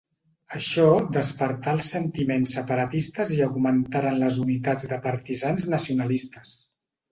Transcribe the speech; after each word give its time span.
Això 0.59 0.85
despertà 1.17 1.75
els 1.77 1.89
sentiments 1.95 2.55
separatistes 2.57 3.35
i 3.37 3.39
augmentaren 3.49 4.19
les 4.25 4.41
unitats 4.47 4.91
de 4.95 5.01
partisans 5.07 5.71
nacionalistes. 5.79 6.59